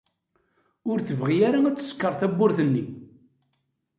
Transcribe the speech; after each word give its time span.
Ur 0.91 0.97
tebɣi 1.07 1.37
ara 1.47 1.59
ad 1.67 1.75
tsekkeṛ 1.77 2.13
tewwurt-nni. 2.21 2.83